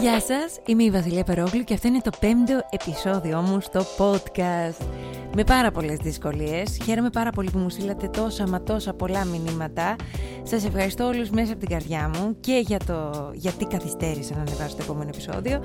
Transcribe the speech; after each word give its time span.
Γεια 0.00 0.20
σας, 0.20 0.58
είμαι 0.66 0.82
η 0.82 0.90
Βασιλεία 0.90 1.24
Περόγλου 1.24 1.64
και 1.64 1.74
αυτό 1.74 1.88
είναι 1.88 2.00
το 2.00 2.10
πέμπτο 2.20 2.60
επεισόδιο 2.70 3.40
μου 3.40 3.60
στο 3.60 3.80
podcast. 3.98 5.09
Με 5.34 5.44
πάρα 5.44 5.70
πολλές 5.70 5.96
δυσκολίες. 5.96 6.78
Χαίρομαι 6.84 7.10
πάρα 7.10 7.30
πολύ 7.30 7.50
που 7.50 7.58
μου 7.58 7.70
στείλατε 7.70 8.08
τόσα 8.08 8.48
μα 8.48 8.62
τόσα 8.62 8.92
πολλά 8.92 9.24
μηνύματα. 9.24 9.96
Σας 10.42 10.64
ευχαριστώ 10.64 11.06
όλους 11.06 11.30
μέσα 11.30 11.52
από 11.52 11.60
την 11.60 11.68
καρδιά 11.68 12.10
μου 12.14 12.36
και 12.40 12.62
για 12.66 12.78
το 12.86 13.30
γιατί 13.34 13.64
καθυστέρησα 13.64 14.34
να 14.34 14.40
ανεβάσω 14.40 14.76
το 14.76 14.82
επόμενο 14.82 15.08
επεισόδιο, 15.08 15.60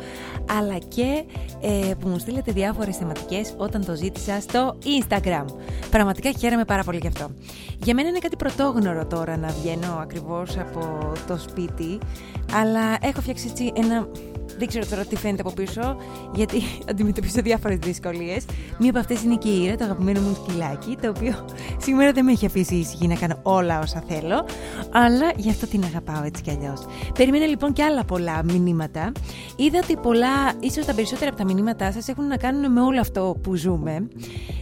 αλλά 0.59 0.77
και 0.77 1.23
ε, 1.61 1.93
που 1.99 2.07
μου 2.07 2.19
στείλατε 2.19 2.51
διάφορες 2.51 2.97
θεματικές 2.97 3.53
όταν 3.57 3.85
το 3.85 3.95
ζήτησα 3.95 4.39
στο 4.41 4.77
Instagram. 4.83 5.45
Πραγματικά 5.89 6.31
χαίρομαι 6.39 6.65
πάρα 6.65 6.83
πολύ 6.83 6.97
γι' 7.01 7.07
αυτό. 7.07 7.29
Για 7.83 7.93
μένα 7.93 8.09
είναι 8.09 8.19
κάτι 8.19 8.35
πρωτόγνωρο 8.35 9.05
τώρα 9.05 9.37
να 9.37 9.47
βγαίνω 9.47 9.97
ακριβώς 10.01 10.57
από 10.57 11.11
το 11.27 11.37
σπίτι, 11.37 11.97
αλλά 12.53 12.97
έχω 13.01 13.21
φτιάξει 13.21 13.47
έτσι 13.49 13.71
ένα 13.75 14.07
δεν 14.57 14.67
ξέρω 14.67 14.85
τώρα 14.89 15.05
τι 15.05 15.15
φαίνεται 15.15 15.41
από 15.41 15.51
πίσω, 15.51 15.97
γιατί 16.35 16.61
αντιμετωπίζω 16.89 17.41
διάφορες 17.41 17.77
δυσκολίες. 17.77 18.45
Μία 18.79 18.89
από 18.89 18.99
αυτές 18.99 19.23
είναι 19.23 19.35
και 19.35 19.49
η 19.49 19.63
Ήρα, 19.63 19.75
το 19.75 19.83
αγαπημένο 19.83 20.21
μου 20.21 20.37
σκυλάκι, 20.43 20.97
το 21.01 21.09
οποίο 21.09 21.45
σήμερα 21.85 22.11
δεν 22.11 22.25
με 22.25 22.31
έχει 22.31 22.45
αφήσει 22.45 22.75
ήσυχη 22.75 23.07
να 23.07 23.15
κάνω 23.15 23.39
όλα 23.43 23.79
όσα 23.79 24.03
θέλω, 24.07 24.45
αλλά 24.91 25.31
γι' 25.35 25.49
αυτό 25.49 25.67
την 25.67 25.83
αγαπάω 25.83 26.23
έτσι 26.23 26.41
κι 26.41 26.49
αλλιώς. 26.49 26.85
Περίμενα 27.13 27.45
λοιπόν 27.45 27.73
και 27.73 27.83
άλλα 27.83 28.03
πολλά 28.03 28.43
μηνύματα. 28.43 29.11
Είδα 29.55 29.79
ότι 29.83 29.95
πολλά, 29.97 30.53
ίσως 30.59 30.85
τα 30.85 30.93
περισσότερα 30.93 31.29
από 31.29 31.37
τα 31.37 31.45
μηνύματά 31.45 31.91
σας 31.91 32.07
έχουν 32.07 32.27
να 32.27 32.37
κάνουν 32.37 32.71
με 32.71 32.81
όλο 32.81 32.99
αυτό 32.99 33.35
που 33.43 33.55
ζούμε. 33.55 34.07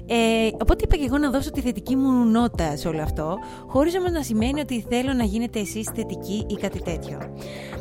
Ε, 0.08 0.50
οπότε 0.62 0.84
είπα 0.84 0.96
και 0.96 1.06
εγώ 1.06 1.18
να 1.18 1.30
δώσω 1.30 1.52
τη 1.52 1.62
θετική 1.62 1.96
μου 1.96 2.26
νότα 2.26 2.78
σε 2.78 2.88
όλο 2.88 3.02
αυτό, 3.02 3.38
χωρίς 3.68 3.96
όμως 3.98 4.12
να 4.12 4.22
σημαίνει 4.22 4.60
ότι 4.60 4.86
θέλω 4.90 5.14
να 5.14 5.24
γίνετε 5.24 5.60
εσείς 5.60 5.90
θετικοί 5.96 6.46
ή 6.50 6.54
κάτι 6.54 6.82
τέτοιο. 6.82 7.18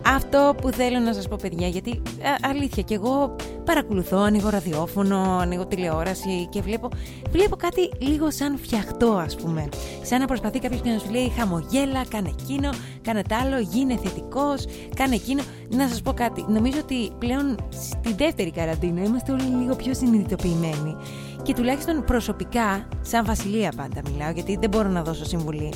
Αυτό 0.06 0.54
που 0.60 0.70
θέλω 0.70 0.98
να 0.98 1.12
σας 1.12 1.28
πω, 1.28 1.36
παιδιά, 1.42 1.68
γιατί 1.68 2.01
αλήθεια 2.42 2.82
και 2.82 2.94
εγώ 2.94 3.36
παρακολουθώ, 3.64 4.18
ανοίγω 4.18 4.48
ραδιόφωνο, 4.48 5.38
ανοίγω 5.40 5.66
τηλεόραση 5.66 6.46
και 6.50 6.60
βλέπω, 6.60 6.88
βλέπω 7.30 7.56
κάτι 7.56 7.90
λίγο 7.98 8.30
σαν 8.30 8.58
φτιαχτό 8.58 9.12
ας 9.12 9.36
πούμε. 9.36 9.68
Σαν 10.02 10.20
να 10.20 10.26
προσπαθεί 10.26 10.58
κάποιος 10.58 10.80
και 10.80 10.90
να 10.90 10.98
σου 10.98 11.10
λέει 11.10 11.32
χαμογέλα, 11.38 12.04
κάνε 12.08 12.32
εκείνο, 12.40 12.70
κάνε 13.02 13.22
τ' 13.22 13.32
άλλο, 13.32 13.58
γίνε 13.58 13.96
θετικός, 13.96 14.64
κάνε 14.96 15.14
εκείνο. 15.14 15.42
Να 15.68 15.88
σας 15.88 16.02
πω 16.02 16.12
κάτι, 16.12 16.44
νομίζω 16.48 16.78
ότι 16.78 17.10
πλέον 17.18 17.56
στη 17.70 18.14
δεύτερη 18.14 18.50
καραντίνα 18.50 19.02
είμαστε 19.02 19.32
όλοι 19.32 19.42
λίγο 19.42 19.76
πιο 19.76 19.94
συνειδητοποιημένοι 19.94 20.96
και 21.42 21.54
τουλάχιστον 21.54 22.04
προσωπικά, 22.04 22.88
σαν 23.00 23.24
Βασιλεία 23.24 23.72
πάντα 23.76 24.00
μιλάω, 24.10 24.30
γιατί 24.30 24.56
δεν 24.60 24.68
μπορώ 24.68 24.88
να 24.88 25.02
δώσω 25.02 25.24
συμβουλή. 25.24 25.72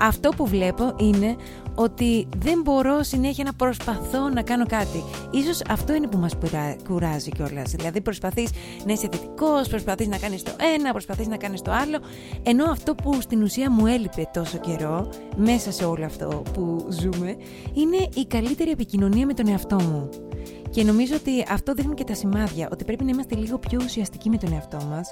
Αυτό 0.00 0.28
που 0.36 0.46
βλέπω 0.46 0.94
είναι 0.96 1.36
ότι 1.74 2.28
δεν 2.38 2.60
μπορώ 2.62 3.02
συνέχεια 3.02 3.44
να 3.44 3.52
προσπαθώ 3.52 4.28
να 4.28 4.42
κάνω 4.42 4.66
κάτι. 4.66 5.02
Ίσως 5.30 5.62
αυτό 5.68 5.94
είναι 5.94 6.06
που 6.06 6.18
μας 6.18 6.32
κουράζει 6.88 7.30
κιόλας. 7.30 7.70
Δηλαδή 7.70 8.00
προσπαθείς 8.00 8.50
να 8.86 8.92
είσαι 8.92 9.08
θετικός, 9.12 9.68
προσπαθείς 9.68 10.06
να 10.06 10.18
κάνεις 10.18 10.42
το 10.42 10.50
ένα, 10.74 10.90
προσπαθείς 10.90 11.26
να 11.26 11.36
κάνεις 11.36 11.62
το 11.62 11.70
άλλο, 11.70 11.98
ενώ 12.42 12.64
αυτό 12.70 12.94
που 12.94 13.20
στην 13.20 13.42
ουσία 13.42 13.70
μου 13.70 13.86
έλειπε 13.86 14.28
τόσο 14.32 14.58
καιρό, 14.58 15.08
μέσα 15.36 15.72
σε 15.72 15.84
όλο 15.84 16.04
αυτό 16.04 16.42
που 16.52 16.86
ζούμε, 16.90 17.36
είναι 17.72 18.08
η 18.14 18.26
καλύτερη 18.26 18.70
επικοινωνία 18.70 19.26
με 19.26 19.34
τον 19.34 19.48
εαυτό 19.48 19.76
μου. 19.76 20.08
Και 20.70 20.84
νομίζω 20.84 21.14
ότι 21.14 21.44
αυτό 21.48 21.74
δείχνουν 21.74 21.94
και 21.94 22.04
τα 22.04 22.14
σημάδια, 22.14 22.68
ότι 22.72 22.84
πρέπει 22.84 23.04
να 23.04 23.10
είμαστε 23.10 23.34
λίγο 23.34 23.58
πιο 23.58 23.80
ουσιαστικοί 23.84 24.30
με 24.30 24.36
τον 24.36 24.52
εαυτό 24.52 24.78
μας 24.90 25.10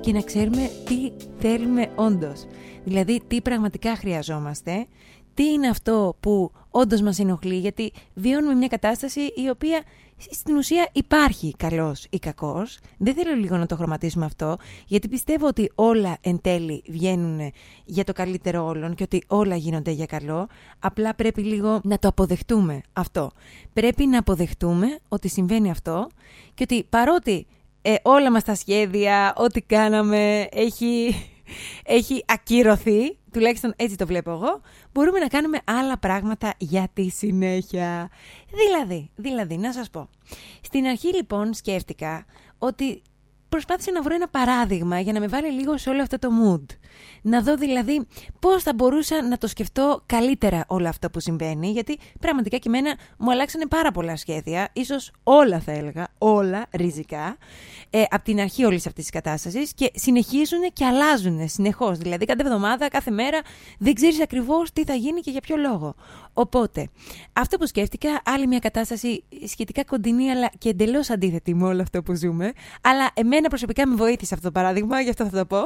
και 0.00 0.12
να 0.12 0.20
ξέρουμε 0.20 0.70
τι 0.84 1.12
θέλουμε 1.38 1.90
όντως. 1.94 2.46
Δηλαδή, 2.84 3.22
τι 3.26 3.40
πραγματικά 3.40 3.96
χρειαζόμαστε, 3.96 4.86
τι 5.34 5.44
είναι 5.44 5.68
αυτό 5.68 6.16
που 6.20 6.50
όντως 6.70 7.00
μας 7.00 7.18
ενοχλεί, 7.18 7.56
γιατί 7.56 7.92
βιώνουμε 8.14 8.54
μια 8.54 8.68
κατάσταση 8.68 9.20
η 9.20 9.48
οποία 9.50 9.82
στην 10.16 10.56
ουσία 10.56 10.88
υπάρχει 10.92 11.54
καλός 11.56 12.06
ή 12.10 12.18
κακός. 12.18 12.78
Δεν 12.98 13.14
θέλω 13.14 13.34
λίγο 13.34 13.56
να 13.56 13.66
το 13.66 13.76
χρωματίσουμε 13.76 14.24
αυτό, 14.24 14.56
γιατί 14.86 15.08
πιστεύω 15.08 15.46
ότι 15.46 15.72
όλα 15.74 16.18
εν 16.20 16.40
τέλει 16.40 16.82
βγαίνουν 16.88 17.52
για 17.84 18.04
το 18.04 18.12
καλύτερο 18.12 18.66
όλων 18.66 18.94
και 18.94 19.02
ότι 19.02 19.22
όλα 19.26 19.56
γίνονται 19.56 19.90
για 19.90 20.06
καλό. 20.06 20.48
Απλά 20.78 21.14
πρέπει 21.14 21.42
λίγο 21.42 21.80
να 21.84 21.98
το 21.98 22.08
αποδεχτούμε 22.08 22.80
αυτό. 22.92 23.30
Πρέπει 23.72 24.06
να 24.06 24.18
αποδεχτούμε 24.18 24.98
ότι 25.08 25.28
συμβαίνει 25.28 25.70
αυτό 25.70 26.08
και 26.54 26.62
ότι 26.62 26.84
παρότι 26.84 27.46
ε, 27.82 27.94
όλα 28.02 28.30
μας 28.30 28.44
τα 28.44 28.54
σχέδια, 28.54 29.34
ό,τι 29.36 29.60
κάναμε 29.60 30.48
έχει, 30.52 31.14
έχει 31.84 32.24
ακυρωθεί, 32.26 33.18
τουλάχιστον 33.32 33.74
έτσι 33.76 33.96
το 33.96 34.06
βλέπω 34.06 34.30
εγώ, 34.30 34.60
μπορούμε 34.92 35.18
να 35.18 35.26
κάνουμε 35.26 35.58
άλλα 35.64 35.98
πράγματα 35.98 36.54
για 36.58 36.88
τη 36.92 37.08
συνέχεια. 37.08 38.10
Δηλαδή, 38.50 39.10
δηλαδή, 39.16 39.56
να 39.56 39.72
σας 39.72 39.90
πω. 39.90 40.08
Στην 40.60 40.86
αρχή 40.86 41.14
λοιπόν 41.14 41.54
σκέφτηκα 41.54 42.24
ότι 42.58 43.02
προσπάθησα 43.48 43.92
να 43.92 44.02
βρω 44.02 44.14
ένα 44.14 44.28
παράδειγμα 44.28 45.00
για 45.00 45.12
να 45.12 45.20
με 45.20 45.26
βάλει 45.26 45.50
λίγο 45.50 45.78
σε 45.78 45.90
όλο 45.90 46.02
αυτό 46.02 46.18
το 46.18 46.28
mood. 46.28 46.76
Να 47.22 47.42
δω 47.42 47.56
δηλαδή 47.56 48.06
πώς 48.38 48.62
θα 48.62 48.74
μπορούσα 48.74 49.22
να 49.22 49.38
το 49.38 49.46
σκεφτώ 49.46 50.02
καλύτερα 50.06 50.64
όλο 50.66 50.88
αυτό 50.88 51.10
που 51.10 51.20
συμβαίνει, 51.20 51.70
γιατί 51.70 51.98
πραγματικά 52.20 52.56
και 52.56 52.68
εμένα 52.68 52.94
μου 53.18 53.30
αλλάξανε 53.30 53.66
πάρα 53.66 53.90
πολλά 53.90 54.16
σχέδια, 54.16 54.68
ίσως 54.72 55.10
όλα 55.22 55.60
θα 55.60 55.72
έλεγα, 55.72 56.08
όλα 56.18 56.66
ριζικά, 56.70 57.36
ε, 57.90 58.02
από 58.10 58.24
την 58.24 58.40
αρχή 58.40 58.64
όλης 58.64 58.86
αυτής 58.86 59.02
της 59.02 59.12
κατάστασης 59.12 59.72
και 59.74 59.90
συνεχίζουν 59.94 60.60
και 60.72 60.84
αλλάζουν 60.84 61.48
συνεχώς. 61.48 61.98
Δηλαδή 61.98 62.24
κάθε 62.24 62.42
εβδομάδα, 62.42 62.88
κάθε 62.88 63.10
μέρα 63.10 63.40
δεν 63.78 63.94
ξέρεις 63.94 64.22
ακριβώς 64.22 64.72
τι 64.72 64.84
θα 64.84 64.94
γίνει 64.94 65.20
και 65.20 65.30
για 65.30 65.40
ποιο 65.40 65.56
λόγο. 65.56 65.94
Οπότε, 66.32 66.88
αυτό 67.32 67.56
που 67.56 67.66
σκέφτηκα, 67.66 68.20
άλλη 68.24 68.46
μια 68.46 68.58
κατάσταση 68.58 69.24
σχετικά 69.46 69.84
κοντινή 69.84 70.30
αλλά 70.30 70.50
και 70.58 70.68
εντελώς 70.68 71.10
αντίθετη 71.10 71.54
με 71.54 71.66
όλο 71.66 71.82
αυτό 71.82 72.02
που 72.02 72.14
ζούμε, 72.14 72.52
αλλά 72.80 73.10
εμένα 73.14 73.35
προσωπικά 73.42 73.86
με 73.86 73.94
βοήθησε 73.94 74.34
αυτό 74.34 74.46
το 74.46 74.52
παράδειγμα, 74.52 75.00
γι' 75.00 75.08
αυτό 75.08 75.28
θα 75.28 75.38
το 75.38 75.46
πω. 75.46 75.58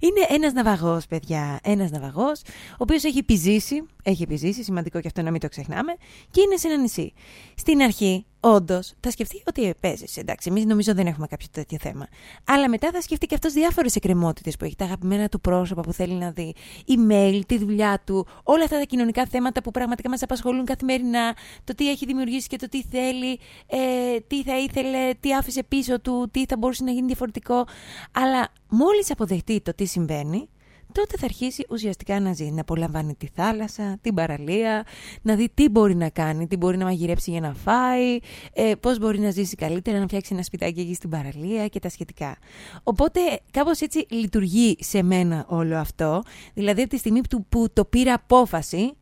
Είναι 0.00 0.26
ένας 0.28 0.52
ναυαγός, 0.52 1.06
παιδιά. 1.06 1.60
Ένας 1.62 1.90
ναυαγός, 1.90 2.40
ο 2.72 2.76
οποίος 2.76 3.04
έχει 3.04 3.18
επιζήσει, 3.18 3.82
έχει 4.02 4.22
επιζήσει, 4.22 4.62
σημαντικό 4.62 5.00
και 5.00 5.06
αυτό 5.06 5.22
να 5.22 5.30
μην 5.30 5.40
το 5.40 5.48
ξεχνάμε, 5.48 5.92
και 6.30 6.40
είναι 6.40 6.56
σε 6.56 6.68
ένα 6.68 6.76
νησί. 6.76 7.12
Στην 7.54 7.82
αρχή 7.82 8.26
όντως 8.40 8.94
θα 9.00 9.10
σκεφτεί 9.10 9.42
ότι 9.46 9.74
παίζεις. 9.80 10.16
Εντάξει, 10.16 10.48
εμείς 10.50 10.64
νομίζω 10.64 10.94
δεν 10.94 11.06
έχουμε 11.06 11.26
κάποιο 11.26 11.46
τέτοιο 11.50 11.78
θέμα. 11.80 12.06
Αλλά 12.44 12.68
μετά 12.68 12.90
θα 12.92 13.00
σκεφτεί 13.00 13.26
και 13.26 13.34
αυτός 13.34 13.52
διάφορες 13.52 13.96
εκκρεμότητες 13.96 14.56
που 14.56 14.64
έχει, 14.64 14.76
τα 14.76 14.84
αγαπημένα 14.84 15.28
του 15.28 15.40
πρόσωπα 15.40 15.82
που 15.82 15.92
θέλει 15.92 16.14
να 16.14 16.30
δει, 16.30 16.54
email, 16.88 17.40
τη 17.46 17.58
δουλειά 17.58 18.02
του, 18.06 18.26
όλα 18.42 18.64
αυτά 18.64 18.78
τα 18.78 18.84
κοινωνικά 18.84 19.26
θέματα 19.26 19.62
που 19.62 19.70
πραγματικά 19.70 20.08
μας 20.08 20.22
απασχολούν 20.22 20.64
καθημερινά, 20.64 21.36
το 21.64 21.74
τι 21.74 21.90
έχει 21.90 22.06
δημιουργήσει 22.06 22.48
και 22.48 22.56
το 22.56 22.68
τι 22.68 22.82
θέλει, 22.82 23.38
ε, 23.66 24.20
τι 24.26 24.42
θα 24.42 24.58
ήθελε, 24.58 25.10
τι 25.20 25.34
άφησε 25.34 25.62
πίσω 25.62 26.00
του, 26.00 26.28
τι 26.30 26.44
θα 26.48 26.56
μπορούσε 26.56 26.84
να 26.84 26.90
γίνει 26.90 27.06
διαφορετικό. 27.06 27.66
Αλλά 28.12 28.48
μόλις 28.68 29.10
αποδεχτεί 29.10 29.60
το 29.60 29.74
τι 29.74 29.84
συμβαίνει, 29.84 30.48
τότε 30.92 31.16
θα 31.18 31.24
αρχίσει 31.24 31.66
ουσιαστικά 31.70 32.20
να 32.20 32.32
ζει. 32.32 32.50
Να 32.50 32.60
απολαμβάνει 32.60 33.14
τη 33.14 33.28
θάλασσα, 33.34 33.98
την 34.00 34.14
παραλία, 34.14 34.86
να 35.22 35.34
δει 35.34 35.48
τι 35.54 35.68
μπορεί 35.68 35.94
να 35.94 36.08
κάνει, 36.08 36.46
τι 36.46 36.56
μπορεί 36.56 36.76
να 36.76 36.84
μαγειρέψει 36.84 37.30
για 37.30 37.40
να 37.40 37.54
φάει, 37.54 38.18
ε, 38.52 38.72
πώς 38.80 38.98
μπορεί 38.98 39.18
να 39.18 39.30
ζήσει 39.30 39.56
καλύτερα, 39.56 39.98
να 39.98 40.04
φτιάξει 40.04 40.34
ένα 40.34 40.42
σπιτάκι 40.42 40.80
εκεί 40.80 40.94
στην 40.94 41.10
παραλία 41.10 41.68
και 41.68 41.78
τα 41.78 41.88
σχετικά. 41.88 42.36
Οπότε 42.82 43.20
κάπως 43.50 43.80
έτσι 43.80 44.06
λειτουργεί 44.10 44.76
σε 44.80 45.02
μένα 45.02 45.44
όλο 45.48 45.76
αυτό. 45.76 46.22
Δηλαδή 46.54 46.80
από 46.80 46.90
τη 46.90 46.96
στιγμή 46.96 47.20
που, 47.28 47.44
που 47.48 47.66
το 47.72 47.84
πήρα 47.84 48.14
απόφαση 48.14 48.92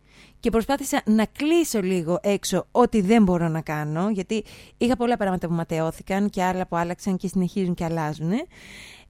και 0.47 0.53
προσπάθησα 0.53 1.03
να 1.05 1.25
κλείσω 1.25 1.81
λίγο 1.81 2.19
έξω 2.23 2.67
ό,τι 2.71 3.01
δεν 3.01 3.23
μπορώ 3.23 3.49
να 3.49 3.61
κάνω, 3.61 4.11
γιατί 4.11 4.45
είχα 4.77 4.97
πολλά 4.97 5.17
πράγματα 5.17 5.49
που 5.49 5.55
ματαιώθηκαν 5.55 6.31
και 6.31 6.43
άλλα 6.43 6.67
που 6.67 6.77
άλλαξαν 6.77 7.17
και 7.17 7.29
συνεχίζουν 7.29 7.75
και 7.75 7.84
αλλάζουν. 7.84 8.31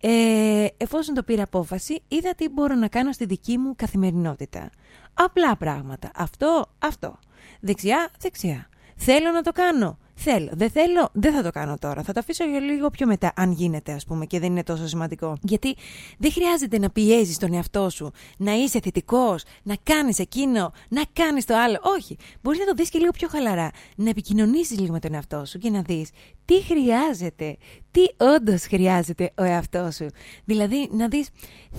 Ε, 0.01 0.67
εφόσον 0.77 1.15
το 1.15 1.23
πήρα 1.23 1.43
απόφαση, 1.43 2.03
είδα 2.09 2.35
τι 2.35 2.49
μπορώ 2.49 2.75
να 2.75 2.89
κάνω 2.89 3.13
στη 3.13 3.25
δική 3.25 3.59
μου 3.59 3.75
καθημερινότητα. 3.77 4.71
Απλά 5.15 5.57
πράγματα. 5.57 6.11
Αυτό, 6.15 6.67
αυτό. 6.79 7.19
Δεξιά, 7.61 8.11
δεξιά. 8.21 8.69
Θέλω 8.97 9.31
να 9.31 9.43
το 9.43 9.53
κάνω. 9.53 9.99
Θέλω. 10.19 10.51
Δεν 10.53 10.71
θέλω, 10.71 11.09
δεν 11.13 11.35
θα 11.35 11.43
το 11.43 11.51
κάνω 11.51 11.77
τώρα. 11.79 12.03
Θα 12.03 12.13
το 12.13 12.21
αφήσω 12.21 12.45
για 12.45 12.61
λίγο 12.61 12.91
πιο 12.91 13.07
μετά, 13.07 13.33
αν 13.37 13.53
γίνεται, 13.53 13.93
ας 13.93 14.05
πούμε, 14.05 14.27
και 14.27 14.41
δεν 14.41 14.51
είναι 14.51 14.63
τόσο 14.63 14.87
σημαντικό. 14.87 15.37
Γιατί 15.43 15.77
δεν 16.19 16.33
χρειάζεται 16.33 16.79
να 16.79 16.91
πιέζεις 16.91 17.39
τον 17.39 17.53
εαυτό 17.53 17.91
σου, 17.91 18.11
να 18.37 18.53
είσαι 18.53 18.81
θετικός, 18.83 19.45
να 19.63 19.77
κάνεις 19.83 20.19
εκείνο, 20.19 20.73
να 20.89 21.03
κάνεις 21.13 21.45
το 21.45 21.57
άλλο. 21.57 21.79
Όχι. 21.99 22.17
Μπορείς 22.43 22.59
να 22.59 22.67
το 22.67 22.75
δεις 22.75 22.89
και 22.91 22.99
λίγο 22.99 23.11
πιο 23.11 23.29
χαλαρά. 23.29 23.71
Να 23.97 24.09
επικοινωνήσεις 24.09 24.79
λίγο 24.79 24.93
με 24.93 24.99
τον 24.99 25.15
εαυτό 25.15 25.45
σου 25.45 25.59
και 25.59 25.71
να 25.71 25.83
δεις 25.83 26.11
τι 26.45 26.63
χρειάζεται, 26.63 27.57
τι 27.97 28.25
όντως 28.25 28.63
χρειάζεται 28.63 29.33
ο 29.39 29.43
εαυτός 29.43 29.95
σου. 29.95 30.07
Δηλαδή 30.45 30.89
να 30.93 31.09
δεις, 31.09 31.29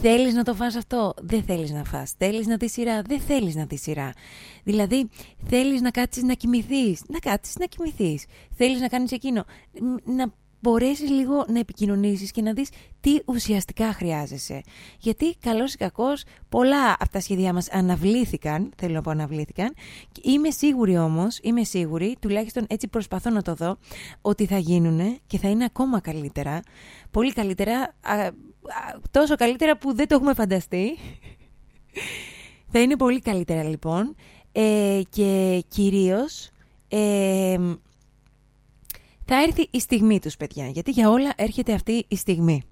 θέλεις 0.02 0.34
να 0.34 0.44
το 0.44 0.54
φας 0.54 0.76
αυτό, 0.76 1.14
δεν 1.18 1.44
θέλεις 1.44 1.72
να 1.72 1.84
φας. 1.84 2.14
Θέλεις 2.18 2.48
να 2.48 2.58
δεις 2.58 2.72
σειρά, 2.72 3.02
δεν 3.02 3.20
θέλεις 3.20 3.56
να 3.56 3.66
δεις 3.66 3.82
σειρά. 3.82 4.14
Δηλαδή 4.64 5.10
θέλεις 5.48 5.82
να 5.82 5.92
κάτσεις 5.92 6.24
να 6.24 6.34
κοιμηθείς, 6.34 7.02
να 7.08 7.20
κάτσεις 7.20 7.56
να 7.56 7.66
κοιμηθείς. 7.66 8.26
Θέλεις 8.56 8.80
να 8.80 8.88
κάνεις 8.88 9.12
εκείνο. 9.12 9.46
Να 10.06 10.34
μπορέσεις 10.60 11.10
λίγο 11.10 11.46
να 11.48 11.60
επικοινωνήσεις 11.60 12.32
και 12.32 12.42
να 12.42 12.54
δεις 12.54 12.70
τι 13.00 13.18
ουσιαστικά 13.26 13.94
χρειάζεσαι. 13.94 14.62
Γιατί 15.00 15.36
καλώς 15.40 15.74
ή 15.74 15.78
κακώς 15.78 16.24
πολλά 16.50 16.92
από 16.92 17.10
τα 17.12 17.20
σχέδιά 17.20 17.54
μας 17.54 17.70
αναβλήθηκαν, 17.70 18.72
θέλω 18.78 18.94
να 18.94 19.02
πω 19.02 19.10
αναβλήθηκαν, 19.10 19.74
είμαι 20.22 20.50
σίγουρη 20.50 20.98
όμως, 20.98 21.40
είμαι 21.42 21.64
σίγουρη, 21.64 22.16
τουλάχιστον 22.20 22.66
έτσι 22.70 22.88
προσπαθώ 22.88 23.30
να 23.30 23.42
το 23.42 23.54
δω, 23.54 23.78
ότι 24.22 24.46
θα 24.46 24.58
γίνουν 24.58 25.20
και 25.28 25.38
θα 25.38 25.50
είναι 25.50 25.64
ακόμα 25.64 26.00
καλύτερα, 26.00 26.60
πολύ 27.12 27.34
καλύτερα, 27.34 27.96
τόσο 29.12 29.36
καλύτερα 29.36 29.78
που 29.78 29.96
δεν 29.96 30.08
το 30.08 30.16
έχουμε 30.16 30.34
φανταστεί. 30.34 30.98
θα 32.72 32.80
είναι 32.80 32.96
πολύ 32.96 33.20
καλύτερα 33.20 33.64
λοιπόν 33.64 34.16
ε, 34.52 35.02
και 35.10 35.64
κυρίως... 35.68 36.50
Ε, 36.90 37.58
θα 39.28 39.42
έρθει 39.42 39.68
η 39.72 39.80
στιγμή 39.80 40.20
τους 40.20 40.38
παιδιά, 40.38 40.68
γιατί 40.68 40.92
για 40.92 41.10
όλα 41.10 41.34
έρχεται 41.36 41.74
αυτή 41.74 42.06
η 42.08 42.16
στιγμή. 42.16 42.64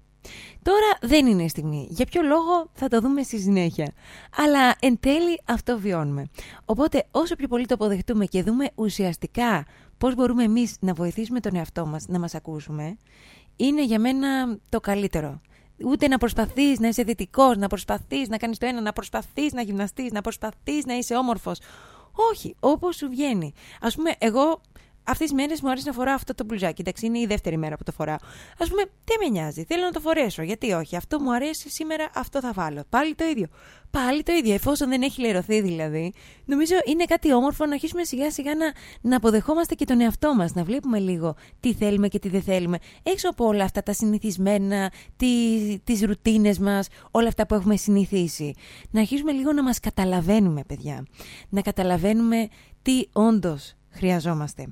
Τώρα 0.62 0.98
δεν 1.00 1.26
είναι 1.26 1.42
η 1.42 1.48
στιγμή. 1.48 1.86
Για 1.90 2.06
ποιο 2.06 2.22
λόγο 2.22 2.70
θα 2.72 2.88
το 2.88 3.00
δούμε 3.00 3.22
στη 3.22 3.38
συνέχεια. 3.38 3.92
Αλλά 4.36 4.76
εν 4.80 5.00
τέλει 5.00 5.40
αυτό 5.44 5.78
βιώνουμε. 5.78 6.26
Οπότε 6.64 7.06
όσο 7.10 7.36
πιο 7.36 7.48
πολύ 7.48 7.66
το 7.66 7.74
αποδεχτούμε 7.74 8.24
και 8.24 8.42
δούμε 8.42 8.70
ουσιαστικά 8.74 9.66
πώς 9.98 10.14
μπορούμε 10.14 10.44
εμείς 10.44 10.76
να 10.80 10.92
βοηθήσουμε 10.92 11.40
τον 11.40 11.56
εαυτό 11.56 11.86
μας 11.86 12.06
να 12.08 12.18
μας 12.18 12.34
ακούσουμε, 12.34 12.96
είναι 13.56 13.84
για 13.84 13.98
μένα 13.98 14.58
το 14.68 14.80
καλύτερο. 14.80 15.40
Ούτε 15.84 16.08
να 16.08 16.18
προσπαθείς 16.18 16.80
να 16.80 16.88
είσαι 16.88 17.02
δυτικός, 17.02 17.56
να 17.56 17.66
προσπαθείς 17.66 18.28
να 18.28 18.36
κάνεις 18.36 18.58
το 18.58 18.66
ένα, 18.66 18.80
να 18.80 18.92
προσπαθείς 18.92 19.52
να 19.52 19.62
γυμναστείς, 19.62 20.12
να 20.12 20.20
προσπαθείς 20.20 20.84
να 20.84 20.94
είσαι 20.94 21.16
όμορφος. 21.16 21.60
Όχι, 22.32 22.54
όπως 22.60 22.96
σου 22.96 23.08
βγαίνει. 23.08 23.52
Ας 23.80 23.94
πούμε, 23.94 24.14
εγώ 24.18 24.60
Αυτές 25.06 25.26
τις 25.26 25.32
μέρες 25.32 25.60
μου 25.60 25.70
αρέσει 25.70 25.86
να 25.86 25.92
φοράω 25.92 26.14
αυτό 26.14 26.34
το 26.34 26.44
μπλουζάκι. 26.44 26.80
Εντάξει, 26.80 27.06
είναι 27.06 27.18
η 27.18 27.26
δεύτερη 27.26 27.56
μέρα 27.56 27.76
που 27.76 27.82
το 27.82 27.92
φοράω. 27.92 28.14
Α 28.58 28.64
πούμε, 28.68 28.82
δεν 28.82 29.16
με 29.20 29.28
νοιάζει; 29.28 29.64
Θέλω 29.64 29.84
να 29.84 29.90
το 29.90 30.00
φορέσω. 30.00 30.42
Γιατί 30.42 30.72
όχι; 30.72 30.96
Αυτό 30.96 31.20
μου 31.20 31.34
αρέσει 31.34 31.70
σήμερα, 31.70 32.10
αυτό 32.14 32.40
θα 32.40 32.52
βάλω. 32.52 32.84
Πάλι 32.88 33.14
το 33.14 33.24
ίδιο. 33.24 33.46
Πάλι 33.90 34.22
το 34.22 34.32
ίδιο. 34.32 34.54
Εφόσον 34.54 34.88
δεν 34.88 35.02
έχει 35.02 35.20
λερωθεί 35.20 35.60
δηλαδή. 35.60 36.12
Νομίζω 36.44 36.74
είναι 36.84 37.04
κάτι 37.04 37.32
όμορφο 37.32 37.66
να 37.66 37.72
αρχίσουμε 37.72 38.04
σιγά 38.04 38.30
σιγά 38.30 38.54
να, 38.54 38.72
να 39.00 39.16
αποδεχόμαστε 39.16 39.74
και 39.74 39.84
τον 39.84 40.00
εαυτό 40.00 40.34
μας. 40.34 40.54
Να 40.54 40.64
βλέπουμε 40.64 40.98
λίγο 40.98 41.36
τι 41.60 41.74
θέλουμε 41.74 42.08
και 42.08 42.18
τι 42.18 42.28
δεν 42.28 42.42
θέλουμε. 42.42 42.78
Έξω 43.02 43.28
από 43.28 43.46
όλα 43.46 43.64
αυτά 43.64 43.82
τα 43.82 43.92
συνηθισμένα, 43.92 44.92
τις 45.84 46.02
ρουτίνες 46.02 46.58
μας, 46.58 46.88
όλα 47.10 47.28
αυτά 47.28 47.46
που 47.46 47.54
έχουμε 47.54 47.76
συνηθίσει. 47.76 48.54
Να 48.90 49.00
αρχίσουμε 49.00 49.32
λίγο 49.32 49.52
να 49.52 49.62
μας 49.62 49.80
καταλαβαίνουμε, 49.80 50.62
παιδιά. 50.66 51.06
Να 51.48 51.60
καταλαβαίνουμε 51.60 52.48
τι 52.82 53.04
όντως 53.12 53.75
χρειαζόμαστε. 53.96 54.66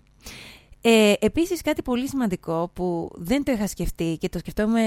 Ε, 0.86 1.12
επίσης 1.18 1.60
κάτι 1.62 1.82
πολύ 1.82 2.08
σημαντικό 2.08 2.70
που 2.72 3.10
δεν 3.14 3.44
το 3.44 3.52
είχα 3.52 3.66
σκεφτεί 3.66 4.16
και 4.20 4.28
το, 4.28 4.38
σκεφτόμαι, 4.38 4.80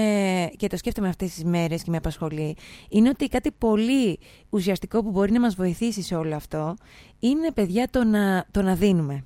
και 0.56 0.66
το 0.66 0.76
σκέφτομαι 0.76 1.08
αυτές 1.08 1.34
τις 1.34 1.44
μέρες 1.44 1.82
και 1.82 1.90
με 1.90 1.96
απασχολεί 1.96 2.56
είναι 2.88 3.08
ότι 3.08 3.28
κάτι 3.28 3.50
πολύ 3.50 4.18
ουσιαστικό 4.48 5.02
που 5.02 5.10
μπορεί 5.10 5.32
να 5.32 5.40
μας 5.40 5.54
βοηθήσει 5.54 6.02
σε 6.02 6.14
όλο 6.14 6.34
αυτό 6.34 6.76
είναι 7.18 7.52
παιδιά 7.52 7.88
το 7.90 8.04
να, 8.04 8.46
το 8.50 8.62
να 8.62 8.74
δίνουμε. 8.74 9.24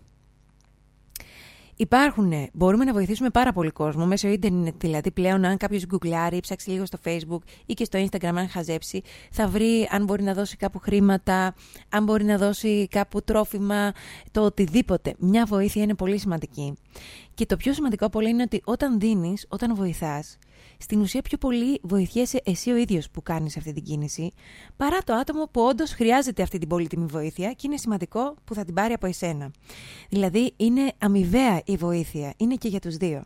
Υπάρχουν, 1.77 2.33
μπορούμε 2.53 2.85
να 2.85 2.93
βοηθήσουμε 2.93 3.31
πάρα 3.31 3.53
πολύ 3.53 3.71
κόσμο 3.71 4.07
μέσω 4.07 4.29
ίντερνετ. 4.29 4.75
Δηλαδή, 4.79 5.11
πλέον, 5.11 5.45
αν 5.45 5.57
κάποιος 5.57 5.87
γκουγκλάρει, 5.87 6.41
ψάξει 6.41 6.71
λίγο 6.71 6.87
στο 6.87 6.99
Facebook 7.05 7.39
ή 7.67 7.75
και 7.75 7.85
στο 7.85 7.99
Instagram, 7.99 8.35
αν 8.35 8.49
χαζέψει, 8.49 9.03
θα 9.31 9.49
βρει 9.49 9.89
αν 9.91 10.05
μπορεί 10.05 10.23
να 10.23 10.35
δώσει 10.35 10.57
κάπου 10.57 10.79
χρήματα, 10.79 11.55
αν 11.89 12.05
μπορεί 12.05 12.25
να 12.25 12.37
δώσει 12.39 12.89
κάπου 12.91 13.23
τρόφιμα, 13.23 13.93
το 14.31 14.41
οτιδήποτε. 14.41 15.15
Μια 15.19 15.45
βοήθεια 15.45 15.83
είναι 15.83 15.95
πολύ 15.95 16.19
σημαντική. 16.19 16.75
Και 17.35 17.47
το 17.47 17.57
πιο 17.57 17.73
σημαντικό 17.73 18.07
από 18.07 18.19
όλα 18.19 18.29
είναι 18.29 18.43
ότι 18.43 18.63
όταν 18.65 18.99
δίνεις, 18.99 19.47
όταν 19.49 19.75
βοηθάς, 19.75 20.39
στην 20.79 21.01
ουσία 21.01 21.23
πιο 21.23 21.39
πολύ 21.39 21.81
βοηθιέσαι 21.83 22.41
εσύ 22.45 22.71
ο 22.71 22.77
ίδιος 22.77 23.11
που 23.11 23.23
κάνεις 23.23 23.57
αυτή 23.57 23.73
την 23.73 23.83
κίνηση, 23.83 24.33
παρά 24.77 24.99
το 25.05 25.15
άτομο 25.15 25.49
που 25.51 25.61
όντως 25.61 25.93
χρειάζεται 25.93 26.43
αυτή 26.43 26.59
την 26.59 26.69
πολύτιμη 26.69 27.07
βοήθεια 27.07 27.53
και 27.53 27.67
είναι 27.67 27.77
σημαντικό 27.77 28.35
που 28.45 28.55
θα 28.55 28.65
την 28.65 28.75
πάρει 28.75 28.93
από 28.93 29.07
εσένα. 29.07 29.51
Δηλαδή 30.09 30.53
είναι 30.57 30.93
αμοιβαία 30.99 31.63
η 31.65 31.77
βοήθεια, 31.77 32.35
είναι 32.37 32.55
και 32.55 32.69
για 32.69 32.81
τους 32.81 32.97
δύο. 32.97 33.23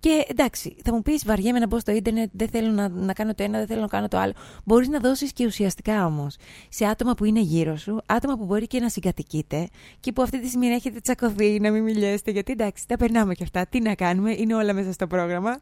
Και 0.00 0.24
εντάξει, 0.28 0.76
θα 0.84 0.92
μου 0.94 1.02
πεις 1.02 1.24
βαριέμαι 1.24 1.58
να 1.58 1.66
μπω 1.66 1.78
στο 1.78 1.92
ίντερνετ, 1.92 2.30
δεν 2.32 2.48
θέλω 2.48 2.70
να, 2.70 2.88
να 2.88 3.12
κάνω 3.12 3.34
το 3.34 3.42
ένα, 3.42 3.58
δεν 3.58 3.66
θέλω 3.66 3.80
να 3.80 3.86
κάνω 3.86 4.08
το 4.08 4.18
άλλο. 4.18 4.32
Μπορείς 4.64 4.88
να 4.88 4.98
δώσεις 4.98 5.32
και 5.32 5.46
ουσιαστικά 5.46 6.06
όμως 6.06 6.36
σε 6.68 6.84
άτομα 6.84 7.14
που 7.14 7.24
είναι 7.24 7.40
γύρω 7.40 7.76
σου, 7.76 8.00
άτομα 8.06 8.36
που 8.36 8.44
μπορεί 8.44 8.66
και 8.66 8.80
να 8.80 8.88
συγκατοικείτε 8.88 9.68
και 10.00 10.12
που 10.12 10.22
αυτή 10.22 10.40
τη 10.40 10.46
στιγμή 10.46 10.66
έχετε 10.66 11.00
τσακωθεί, 11.00 11.60
να 11.60 11.70
μην 11.70 11.82
μιλιέστε. 11.82 12.30
Γιατί 12.30 12.52
εντάξει, 12.52 12.86
τα 12.88 12.96
περνάμε 12.96 13.34
και 13.34 13.42
αυτά. 13.42 13.66
Τι 13.66 13.80
να 13.80 13.94
κάνουμε, 13.94 14.32
είναι 14.32 14.54
όλα 14.54 14.72
μέσα 14.72 14.92
στο 14.92 15.06
πρόγραμμα. 15.06 15.60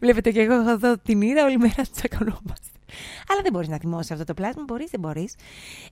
Βλέπετε 0.00 0.30
και 0.30 0.40
εγώ 0.40 0.70
εδώ 0.70 0.98
την 0.98 1.20
είδα, 1.20 1.44
όλη 1.44 1.58
μέρα 1.58 1.84
τσακωνόμαστε. 1.92 2.73
Αλλά 3.28 3.40
δεν 3.42 3.52
μπορείς 3.52 3.68
να 3.68 3.78
θυμώσεις 3.78 4.10
αυτό 4.10 4.24
το 4.24 4.34
πλάσμα. 4.34 4.64
Μπορείς, 4.66 4.90
δεν 4.90 5.00
μπορείς. 5.00 5.34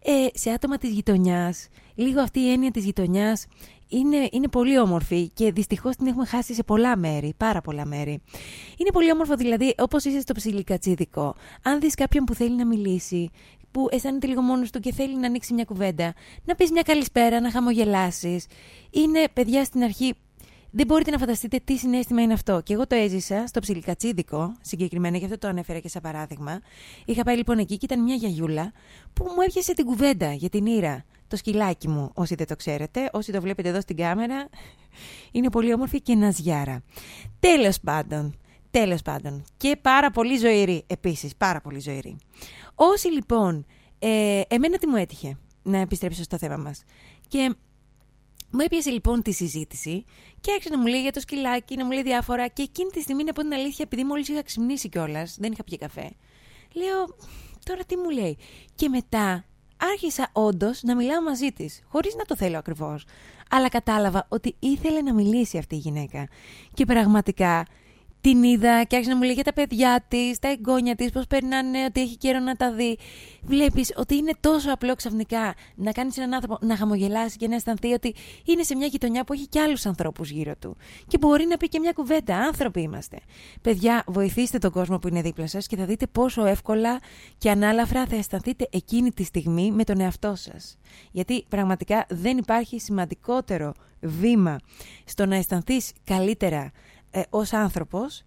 Ε, 0.03 0.27
σε 0.33 0.51
άτομα 0.51 0.79
της 0.79 0.91
γειτονιάς, 0.91 1.69
λίγο 1.95 2.21
αυτή 2.21 2.41
η 2.41 2.53
έννοια 2.53 2.71
της 2.71 2.85
γειτονιάς 2.85 3.47
είναι, 3.89 4.29
είναι 4.33 4.49
πολύ 4.49 4.79
όμορφη 4.79 5.29
και 5.29 5.53
δυστυχώς 5.53 5.97
την 5.97 6.07
έχουμε 6.07 6.27
χάσει 6.27 6.55
σε 6.55 6.63
πολλά 6.63 6.97
μέρη, 6.97 7.35
πάρα 7.37 7.61
πολλά 7.61 7.85
μέρη. 7.85 8.23
Είναι 8.77 8.91
πολύ 8.93 9.13
όμορφο 9.13 9.35
δηλαδή, 9.35 9.75
όπως 9.79 10.05
είσαι 10.05 10.21
στο 10.21 10.35
ψιλικατσίδικο, 10.35 11.35
αν 11.63 11.81
δεις 11.81 11.95
κάποιον 11.95 12.25
που 12.25 12.35
θέλει 12.35 12.57
να 12.57 12.67
μιλήσει, 12.67 13.31
που 13.71 13.89
αισθάνεται 13.91 14.27
λίγο 14.27 14.43
μόνος 14.43 14.71
του 14.71 14.81
και 14.81 14.93
θέλει 14.93 15.19
να 15.19 15.27
ανοίξει 15.27 15.55
μια 15.55 15.65
κουβέντα, 15.65 16.15
να 16.45 16.55
πεις 16.55 16.71
μια 16.71 16.83
καλησπέρα, 16.83 17.41
να 17.41 17.51
χαμογελάσεις. 17.51 18.47
Είναι 18.91 19.25
παιδιά 19.33 19.65
στην 19.65 19.83
αρχή 19.83 20.15
δεν 20.75 20.87
μπορείτε 20.87 21.11
να 21.11 21.19
φανταστείτε 21.19 21.61
τι 21.65 21.77
συνέστημα 21.77 22.23
είναι 22.23 22.33
αυτό. 22.33 22.61
Και 22.65 22.73
εγώ 22.73 22.87
το 22.87 22.95
έζησα 22.95 23.47
στο 23.47 23.61
ψιλικατσίδικο, 23.61 24.55
συγκεκριμένα, 24.61 25.17
γι' 25.17 25.25
αυτό 25.25 25.39
το 25.39 25.49
ανέφερα 25.49 25.79
και 25.79 25.89
σαν 25.89 26.03
παράδειγμα. 26.03 26.61
Είχα 27.05 27.23
πάει 27.23 27.37
λοιπόν 27.37 27.59
εκεί 27.59 27.77
και 27.77 27.85
ήταν 27.85 28.03
μια 28.03 28.15
γιαγιούλα 28.15 28.73
που 29.13 29.25
μου 29.25 29.41
έπιασε 29.49 29.73
την 29.73 29.85
κουβέντα 29.85 30.33
για 30.33 30.49
την 30.49 30.67
ήρα. 30.67 31.05
Το 31.29 31.37
σκυλάκι 31.37 31.89
μου, 31.89 32.11
όσοι 32.15 32.35
δεν 32.35 32.47
το 32.47 32.57
ξέρετε, 32.57 33.11
όσοι 33.13 33.33
το 33.33 33.41
βλέπετε 33.41 33.69
εδώ 33.69 33.81
στην 33.81 33.97
κάμερα, 33.97 34.49
είναι 35.33 35.51
πολύ 35.51 35.73
όμορφη 35.75 36.01
και 36.01 36.15
ναζιάρα. 36.15 36.83
Τέλος 37.41 37.81
πάντων, 37.81 38.37
τέλος 38.71 39.03
πάντων. 39.03 39.45
Και 39.57 39.79
πάρα 39.83 40.11
πολύ 40.11 40.37
ζωηρή, 40.37 40.85
επίσης, 40.87 41.37
πάρα 41.37 41.61
πολύ 41.61 41.81
ζωηρή. 41.81 42.17
Όσοι 42.75 43.09
λοιπόν, 43.09 43.67
ε, 43.99 44.41
εμένα 44.49 44.79
τι 44.79 44.87
μου 44.87 44.97
έτυχε, 44.97 45.39
να 45.63 45.79
επιστρέψω 45.79 46.23
στο 46.23 46.39
θέμα 46.39 46.57
μας. 46.57 46.83
Και 47.29 47.55
μου 48.53 48.61
έπιασε 48.61 48.91
λοιπόν 48.91 49.23
τη 49.23 49.33
συζήτηση 49.33 50.05
και 50.41 50.53
άρχισε 50.53 50.69
να 50.69 50.79
μου 50.79 50.87
λέει 50.87 51.01
για 51.01 51.13
το 51.13 51.21
σκυλάκι, 51.21 51.77
να 51.77 51.85
μου 51.85 51.91
λέει 51.91 52.03
διάφορα. 52.03 52.49
Και 52.49 52.63
εκείνη 52.63 52.91
τη 52.91 53.01
στιγμή, 53.01 53.25
να 53.25 53.33
πω 53.33 53.41
την 53.41 53.53
αλήθεια, 53.53 53.85
επειδή 53.85 54.05
μόλις 54.05 54.29
είχα 54.29 54.43
ξυπνήσει 54.43 54.89
κιόλας, 54.89 55.37
δεν 55.39 55.53
είχα 55.53 55.65
πιει 55.65 55.79
καφέ. 55.79 56.11
Λέω, 56.73 57.17
τώρα 57.65 57.85
τι 57.85 57.97
μου 57.97 58.11
λέει. 58.11 58.39
Και 58.75 58.89
μετά 58.89 59.45
άρχισα 59.77 60.29
όντως 60.33 60.83
να 60.83 60.97
μιλάω 60.97 61.23
μαζί 61.23 61.53
της, 61.53 61.83
χωρίς 61.89 62.15
να 62.15 62.25
το 62.25 62.37
θέλω 62.37 62.59
ακριβώς. 62.59 63.05
Αλλά 63.51 63.69
κατάλαβα 63.69 64.27
ότι 64.29 64.55
ήθελε 64.59 65.01
να 65.01 65.15
μιλήσει 65.15 65.59
αυτή 65.59 65.75
η 65.75 65.79
γυναίκα. 65.79 66.29
Και 66.75 66.85
πραγματικά 66.85 67.67
την 68.23 68.43
είδα 68.43 68.85
και 68.85 68.97
άρχισε 68.97 69.11
να 69.11 69.17
μου 69.17 69.23
λέει 69.23 69.35
για 69.35 69.45
τα 69.45 69.53
παιδιά 69.53 70.05
της, 70.09 70.39
τα 70.39 70.49
εγγόνια 70.49 70.95
της, 70.95 71.11
πώς 71.11 71.27
περνάνε, 71.27 71.85
ότι 71.85 72.01
έχει 72.01 72.17
καιρό 72.17 72.39
να 72.39 72.55
τα 72.55 72.73
δει. 72.73 72.99
Βλέπεις 73.43 73.93
ότι 73.97 74.17
είναι 74.17 74.33
τόσο 74.41 74.73
απλό 74.73 74.95
ξαφνικά 74.95 75.55
να 75.75 75.93
κάνεις 75.93 76.17
έναν 76.17 76.35
άνθρωπο 76.35 76.59
να 76.61 76.77
χαμογελάσει 76.77 77.37
και 77.37 77.49
να 77.49 77.55
αισθανθεί 77.55 77.93
ότι 77.93 78.15
είναι 78.45 78.63
σε 78.63 78.77
μια 78.77 78.87
γειτονιά 78.87 79.25
που 79.25 79.33
έχει 79.33 79.47
και 79.47 79.61
άλλους 79.61 79.87
ανθρώπους 79.87 80.31
γύρω 80.31 80.57
του. 80.57 80.77
Και 81.07 81.19
μπορεί 81.19 81.47
να 81.47 81.57
πει 81.57 81.69
και 81.69 81.79
μια 81.79 81.93
κουβέντα. 81.93 82.37
Άνθρωποι 82.37 82.81
είμαστε. 82.81 83.19
Παιδιά, 83.61 84.05
βοηθήστε 84.07 84.59
τον 84.59 84.71
κόσμο 84.71 84.99
που 84.99 85.09
είναι 85.09 85.21
δίπλα 85.21 85.47
σας 85.47 85.67
και 85.67 85.77
θα 85.77 85.85
δείτε 85.85 86.07
πόσο 86.07 86.45
εύκολα 86.45 87.01
και 87.39 87.51
ανάλαφρα 87.51 88.07
θα 88.07 88.17
αισθανθείτε 88.17 88.69
εκείνη 88.71 89.11
τη 89.13 89.25
στιγμή 89.25 89.71
με 89.73 89.85
τον 89.85 90.01
εαυτό 90.01 90.35
σας. 90.35 90.79
Γιατί 91.11 91.45
πραγματικά 91.49 92.07
δεν 92.09 92.39
υπάρχει 92.39 92.81
σημαντικότερο 92.81 93.73
βήμα 94.01 94.59
στο 95.05 95.27
να 95.27 95.37
αισθανθείς 95.37 95.93
καλύτερα 96.05 96.71
ε, 97.15 97.23
ως 97.31 97.53
άνθρωπος 97.53 98.23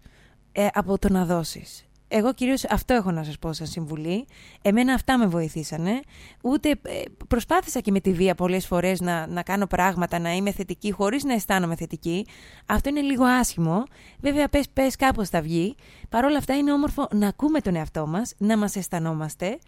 ε, 0.52 0.66
από 0.72 0.98
το 0.98 1.08
να 1.12 1.24
δώσεις. 1.24 1.86
Εγώ 2.08 2.34
κυρίως 2.34 2.64
αυτό 2.64 2.94
έχω 2.94 3.10
να 3.10 3.24
σας 3.24 3.38
πω 3.38 3.52
σαν 3.52 3.66
συμβουλή. 3.66 4.26
Εμένα 4.62 4.94
αυτά 4.94 5.18
με 5.18 5.26
βοηθήσανε. 5.26 6.00
Ούτε 6.42 6.70
ε, 6.70 7.02
προσπάθησα 7.28 7.80
και 7.80 7.90
με 7.90 8.00
τη 8.00 8.12
βία 8.12 8.34
πολλές 8.34 8.66
φορές 8.66 9.00
να, 9.00 9.26
να 9.26 9.42
κάνω 9.42 9.66
πράγματα, 9.66 10.18
να 10.18 10.32
είμαι 10.32 10.52
θετική 10.52 10.92
χωρίς 10.92 11.24
να 11.24 11.32
αισθάνομαι 11.32 11.76
θετική. 11.76 12.26
Αυτό 12.66 12.88
είναι 12.88 13.00
λίγο 13.00 13.24
άσχημο. 13.24 13.82
Βέβαια 14.20 14.48
πες, 14.48 14.68
πες 14.72 14.96
κάπως 14.96 15.28
θα 15.28 15.40
βγει. 15.40 15.74
Παρ' 16.08 16.24
όλα 16.24 16.38
αυτά 16.38 16.56
είναι 16.56 16.72
όμορφο 16.72 17.08
να 17.12 17.28
ακούμε 17.28 17.60
τον 17.60 17.76
εαυτό 17.76 18.06
μας, 18.06 18.34
να 18.38 18.56
μας 18.58 18.76
αισθανόμαστε 18.76 19.58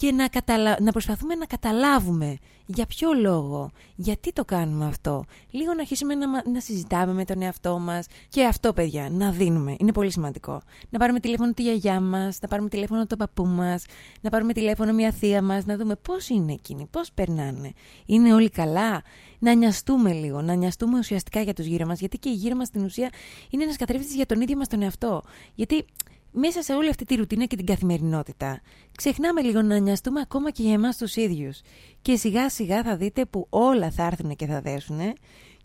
και 0.00 0.12
να, 0.12 0.28
καταλα... 0.28 0.76
να 0.80 0.92
προσπαθούμε 0.92 1.34
να 1.34 1.46
καταλάβουμε 1.46 2.36
για 2.66 2.86
ποιο 2.86 3.12
λόγο, 3.12 3.70
γιατί 3.96 4.32
το 4.32 4.44
κάνουμε 4.44 4.86
αυτό. 4.86 5.24
Λίγο 5.50 5.74
να 5.74 5.80
αρχίσουμε 5.80 6.14
να, 6.14 6.26
να 6.50 6.60
συζητάμε 6.60 7.12
με 7.12 7.24
τον 7.24 7.42
εαυτό 7.42 7.78
μας 7.78 8.06
και 8.28 8.44
αυτό 8.44 8.72
παιδιά, 8.72 9.08
να 9.10 9.30
δίνουμε, 9.30 9.76
είναι 9.78 9.92
πολύ 9.92 10.10
σημαντικό. 10.10 10.62
Να 10.90 10.98
πάρουμε 10.98 11.20
τηλέφωνο 11.20 11.52
τη 11.52 11.62
γιαγιά 11.62 12.00
μας, 12.00 12.38
να 12.40 12.48
πάρουμε 12.48 12.68
τηλέφωνο 12.68 13.06
τον 13.06 13.18
παππού 13.18 13.46
μας, 13.46 13.84
να 14.20 14.30
πάρουμε 14.30 14.52
τηλέφωνο 14.52 14.92
μια 14.92 15.10
θεία 15.10 15.42
μας, 15.42 15.64
να 15.64 15.76
δούμε 15.76 15.94
πώς 15.94 16.28
είναι 16.28 16.52
εκείνοι, 16.52 16.86
πώς 16.90 17.12
περνάνε. 17.12 17.72
Είναι 18.06 18.34
όλοι 18.34 18.50
καλά, 18.50 19.02
να 19.38 19.54
νοιαστούμε 19.54 20.12
λίγο, 20.12 20.42
να 20.42 20.54
νοιαστούμε 20.54 20.98
ουσιαστικά 20.98 21.40
για 21.40 21.52
τους 21.52 21.66
γύρω 21.66 21.86
μας, 21.86 21.98
γιατί 21.98 22.18
και 22.18 22.28
η 22.28 22.34
γύρω 22.34 22.56
μας 22.56 22.66
στην 22.66 22.84
ουσία 22.84 23.10
είναι 23.50 23.62
ένας 23.62 23.76
καθρέφτης 23.76 24.14
για 24.14 24.26
τον 24.26 24.40
ίδιο 24.40 24.56
μας 24.56 24.68
τον 24.68 24.82
εαυτό. 24.82 25.22
Γιατί 25.54 25.84
μέσα 26.32 26.62
σε 26.62 26.74
όλη 26.74 26.88
αυτή 26.88 27.04
τη 27.04 27.14
ρουτίνα 27.14 27.44
και 27.44 27.56
την 27.56 27.66
καθημερινότητα, 27.66 28.60
ξεχνάμε 28.96 29.40
λίγο 29.40 29.62
να 29.62 29.78
νοιαστούμε 29.78 30.20
ακόμα 30.20 30.50
και 30.50 30.62
για 30.62 30.72
εμάς 30.72 30.96
τους 30.96 31.16
ίδιους. 31.16 31.60
Και 32.02 32.16
σιγά 32.16 32.50
σιγά 32.50 32.82
θα 32.82 32.96
δείτε 32.96 33.24
που 33.24 33.46
όλα 33.50 33.90
θα 33.90 34.04
έρθουν 34.06 34.36
και 34.36 34.46
θα 34.46 34.60
δέσουν 34.60 35.00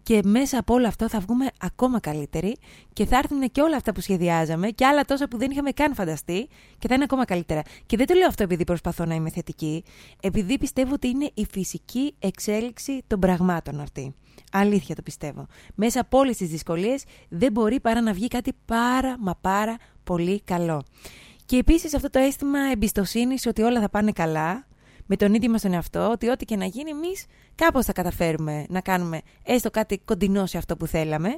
και 0.05 0.22
μέσα 0.24 0.57
από 0.60 0.74
όλο 0.74 0.88
αυτό 0.88 1.10
θα 1.10 1.19
βγούμε 1.19 1.48
ακόμα 1.60 2.00
καλύτεροι 2.00 2.55
και 2.93 3.05
θα 3.05 3.17
έρθουν 3.17 3.51
και 3.51 3.62
όλα 3.62 3.75
αυτά 3.75 3.93
που 3.93 4.01
σχεδιάζαμε 4.01 4.69
και 4.69 4.86
άλλα 4.86 5.05
τόσα 5.05 5.27
που 5.27 5.38
δεν 5.38 5.51
είχαμε 5.51 5.72
καν 5.72 5.93
φανταστεί 5.93 6.48
και 6.77 6.88
θα 6.88 6.93
είναι 6.93 7.03
ακόμα 7.03 7.25
καλύτερα. 7.25 7.62
Και 7.86 7.98
δεν 7.98 8.05
το 8.05 8.13
λέω 8.13 8.27
αυτό 8.27 8.43
επειδή 8.43 8.63
προσπαθώ 8.63 9.05
να 9.05 9.15
είμαι 9.15 9.29
θετική, 9.29 9.84
επειδή 10.22 10.57
πιστεύω 10.57 10.93
ότι 10.93 11.07
είναι 11.07 11.29
η 11.34 11.45
φυσική 11.51 12.15
εξέλιξη 12.19 13.03
των 13.07 13.19
πραγμάτων 13.19 13.79
αυτή. 13.79 14.15
Αλήθεια 14.51 14.95
το 14.95 15.01
πιστεύω. 15.01 15.48
Μέσα 15.75 16.00
από 16.00 16.17
όλες 16.17 16.38
τις 16.38 16.50
δυσκολίες 16.50 17.03
δεν 17.29 17.51
μπορεί 17.51 17.79
παρά 17.79 18.01
να 18.01 18.13
βγει 18.13 18.27
κάτι 18.27 18.51
πάρα 18.65 19.15
μα 19.19 19.36
πάρα 19.41 19.77
πολύ 20.06 20.42
καλό. 20.42 20.84
Και 21.46 21.58
επίσης 21.58 21.94
αυτό 21.94 22.10
το 22.10 22.20
αίσθημα 22.20 22.60
εμπιστοσύνης 22.72 23.46
ότι 23.46 23.62
όλα 23.62 23.80
θα 23.82 23.90
πάνε 23.90 24.12
καλά, 24.12 24.68
με 25.06 25.16
τον 25.16 25.34
ίδιο 25.34 25.50
μας 25.50 25.62
τον 25.62 25.74
εαυτό, 25.74 26.10
ότι 26.12 26.30
ό,τι 26.30 26.46
και 26.46 26.56
να 26.56 26.66
γίνει 26.66 26.90
εμείς 26.90 27.26
κάπως 27.56 27.86
θα 27.86 27.94
καταφέρουμε 27.94 28.66
να 28.70 28.82
κάνουμε 28.82 29.22
έστω 29.44 29.70
κάτι 29.70 30.02
κοντινό 30.06 30.46
σε 30.46 30.58
αυτό 30.58 30.78
που 30.78 30.88
θέλαμε. 30.88 31.38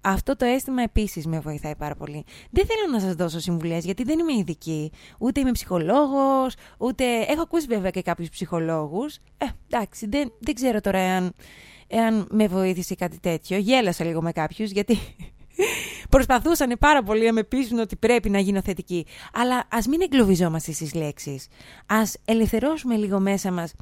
Αυτό 0.00 0.36
το 0.36 0.44
αίσθημα 0.44 0.82
επίσης 0.82 1.26
με 1.26 1.40
βοηθάει 1.40 1.76
πάρα 1.76 1.94
πολύ. 1.94 2.24
Δεν 2.50 2.66
θέλω 2.66 2.92
να 2.92 3.00
σας 3.00 3.14
δώσω 3.14 3.40
συμβουλές, 3.40 3.84
γιατί 3.84 4.02
δεν 4.02 4.18
είμαι 4.18 4.32
ειδική. 4.32 4.92
Ούτε 5.18 5.40
είμαι 5.40 5.50
ψυχολόγος, 5.50 6.54
ούτε. 6.78 7.04
Έχω 7.28 7.42
ακούσει 7.42 7.66
βέβαια 7.66 7.90
και 7.90 8.02
κάποιους 8.02 8.28
ψυχολόγους. 8.28 9.16
Ε, 9.38 9.46
εντάξει, 9.70 10.06
δεν, 10.06 10.32
δεν 10.38 10.54
ξέρω 10.54 10.80
τώρα 10.80 10.98
εάν, 10.98 11.34
εάν 11.86 12.26
με 12.30 12.46
βοήθησε 12.46 12.94
κάτι 12.94 13.20
τέτοιο. 13.20 13.58
Γέλασα 13.58 14.04
λίγο 14.04 14.22
με 14.22 14.32
κάποιους, 14.32 14.70
γιατί 14.70 14.98
Προσπαθούσαν 16.14 16.76
πάρα 16.78 17.02
πολύ 17.02 17.26
να 17.26 17.32
με 17.32 17.42
πείσουν 17.42 17.78
ότι 17.78 17.96
πρέπει 17.96 18.30
να 18.30 18.38
γίνω 18.38 18.62
θετική. 18.62 19.06
Αλλά 19.32 19.64
ας 19.70 19.86
μην 19.86 20.00
εγκλωβιζόμαστε 20.00 20.72
στις 20.72 20.94
λέξεις. 20.94 21.46
Α 21.86 22.02
ελευθερώσουμε 22.24 22.96
λίγο 22.96 23.20
μέσα 23.20 23.52
μας 23.52 23.74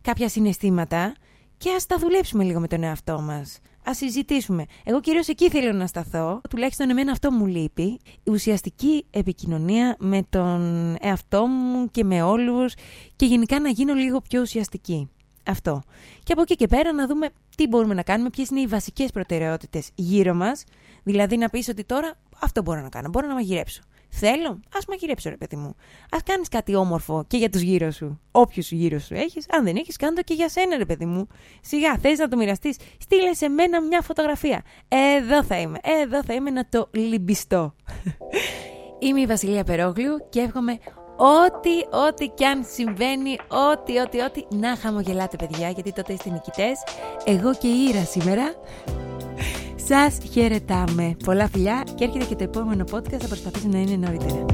κάποια 0.00 0.28
συναισθήματα 0.28 1.14
και 1.56 1.70
ας 1.70 1.86
τα 1.86 1.98
δουλέψουμε 1.98 2.44
λίγο 2.44 2.60
με 2.60 2.66
τον 2.66 2.82
εαυτό 2.82 3.20
μας. 3.20 3.58
Α 3.88 3.94
συζητήσουμε. 3.94 4.64
Εγώ 4.84 5.00
κυρίως 5.00 5.28
εκεί 5.28 5.50
θέλω 5.50 5.72
να 5.72 5.86
σταθώ. 5.86 6.40
Τουλάχιστον 6.50 6.90
εμένα 6.90 7.12
αυτό 7.12 7.30
μου 7.30 7.46
λείπει. 7.46 8.00
Η 8.22 8.30
ουσιαστική 8.30 9.06
επικοινωνία 9.10 9.96
με 9.98 10.26
τον 10.30 10.94
εαυτό 11.00 11.46
μου 11.46 11.90
και 11.90 12.04
με 12.04 12.22
όλους 12.22 12.74
και 13.16 13.26
γενικά 13.26 13.60
να 13.60 13.68
γίνω 13.68 13.94
λίγο 13.94 14.20
πιο 14.20 14.40
ουσιαστική. 14.40 15.08
Αυτό. 15.46 15.82
Και 16.22 16.32
από 16.32 16.42
εκεί 16.42 16.54
και 16.54 16.66
πέρα 16.66 16.92
να 16.92 17.06
δούμε 17.06 17.28
τι 17.56 17.66
μπορούμε 17.66 17.94
να 17.94 18.02
κάνουμε, 18.02 18.30
ποιες 18.30 18.48
είναι 18.48 18.60
οι 18.60 18.66
βασικές 18.66 19.10
προτεραιότητες 19.10 19.90
γύρω 19.94 20.34
μας 20.34 20.64
Δηλαδή 21.02 21.36
να 21.36 21.48
πεις 21.48 21.68
ότι 21.68 21.84
τώρα 21.84 22.12
αυτό 22.40 22.62
μπορώ 22.62 22.80
να 22.80 22.88
κάνω. 22.88 23.08
Μπορώ 23.08 23.26
να 23.26 23.34
μαγειρέψω. 23.34 23.82
Θέλω, 24.12 24.60
ας 24.74 24.86
μαγειρέψω, 24.86 25.28
ρε 25.28 25.36
παιδί 25.36 25.56
μου. 25.56 25.68
Α 26.10 26.18
κάνεις 26.24 26.48
κάτι 26.48 26.74
όμορφο 26.74 27.24
και 27.26 27.36
για 27.36 27.50
τους 27.50 27.60
γύρω 27.60 27.90
σου. 27.90 28.20
Όποιους 28.30 28.70
γύρω 28.70 28.98
σου 28.98 29.14
έχεις. 29.14 29.46
Αν 29.50 29.64
δεν 29.64 29.76
έχεις, 29.76 29.96
κάνε 29.96 30.14
το 30.14 30.22
και 30.22 30.34
για 30.34 30.48
σένα, 30.48 30.76
ρε 30.76 30.84
παιδί 30.84 31.04
μου. 31.04 31.26
Σιγά, 31.60 31.98
θες 31.98 32.18
να 32.18 32.28
το 32.28 32.36
μοιραστείς. 32.36 32.76
Στείλε 32.98 33.34
σε 33.34 33.48
μένα 33.48 33.82
μια 33.82 34.00
φωτογραφία. 34.00 34.62
Εδώ 34.88 35.44
θα 35.44 35.60
είμαι. 35.60 35.78
Εδώ 35.82 36.24
θα 36.24 36.34
είμαι 36.34 36.50
να 36.50 36.68
το 36.68 36.88
λυμπιστώ. 36.92 37.74
είμαι 38.98 39.20
η 39.20 39.26
Βασιλεία 39.26 39.64
Περόγλου 39.64 40.28
και 40.28 40.40
εύχομαι 40.40 40.78
ό,τι, 41.20 41.96
ό,τι 42.06 42.28
κι 42.28 42.44
αν 42.44 42.66
συμβαίνει, 42.74 43.36
ό,τι, 43.70 43.98
ό,τι, 43.98 44.20
ό,τι, 44.20 44.56
να 44.56 44.76
χαμογελάτε 44.76 45.36
παιδιά, 45.36 45.70
γιατί 45.70 45.92
τότε 45.92 46.12
είστε 46.12 46.30
νικητές. 46.30 46.82
Εγώ 47.24 47.54
και 47.54 47.66
η 47.66 47.86
Ήρα 47.88 48.04
σήμερα 48.04 48.54
σας 49.76 50.18
χαιρετάμε. 50.32 51.16
Πολλά 51.24 51.48
φιλιά 51.48 51.84
και 51.94 52.04
έρχεται 52.04 52.24
και 52.24 52.36
το 52.36 52.44
επόμενο 52.44 52.84
podcast 52.92 53.20
θα 53.20 53.28
προσπαθήσω 53.28 53.68
να 53.68 53.78
είναι 53.78 53.96
νωρίτερα. 53.96 54.44